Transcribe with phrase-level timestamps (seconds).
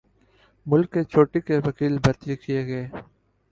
[0.65, 2.85] ملک کے چوٹی کے وکیل بھرتی کیے گئے۔